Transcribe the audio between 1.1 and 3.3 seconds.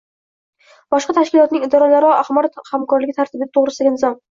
tashkilotlarning idoralararo axborot hamkorligi